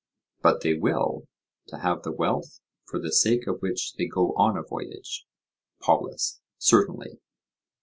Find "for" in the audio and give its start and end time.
2.85-2.99